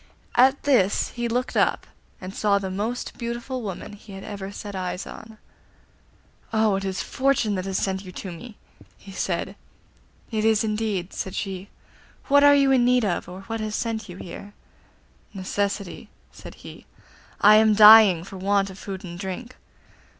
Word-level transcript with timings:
At 0.33 0.63
this 0.63 1.09
he 1.09 1.27
looked 1.27 1.55
up, 1.55 1.85
and 2.19 2.33
saw 2.33 2.57
the 2.57 2.71
most 2.71 3.19
beautiful 3.19 3.61
woman 3.61 3.93
he 3.93 4.13
had 4.13 4.23
ever 4.23 4.51
set 4.51 4.75
eyes 4.75 5.05
on. 5.05 5.37
'Oh, 6.51 6.73
it 6.77 6.83
is 6.83 7.03
Fortune 7.03 7.53
that 7.53 7.65
has 7.65 7.77
sent 7.77 8.03
you 8.03 8.11
to 8.13 8.31
me,' 8.31 8.57
he 8.97 9.11
said. 9.11 9.55
'It 10.31 10.43
is 10.43 10.63
indeed,' 10.63 11.13
said 11.13 11.35
she. 11.35 11.69
'What 12.29 12.43
are 12.43 12.55
you 12.55 12.71
in 12.71 12.83
need 12.83 13.05
of, 13.05 13.29
or 13.29 13.41
what 13.41 13.59
has 13.59 13.75
sent 13.75 14.09
you 14.09 14.17
here?' 14.17 14.55
'Necessity,' 15.35 16.09
said 16.31 16.55
he. 16.65 16.87
'I 17.41 17.55
am 17.57 17.75
dying 17.75 18.23
for 18.23 18.37
want 18.37 18.71
of 18.71 18.79
food 18.79 19.03
and 19.03 19.19
drink. 19.19 19.55